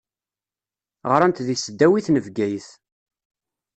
[1.11, 2.67] Ɣṛant di tesdawit n Bgayet.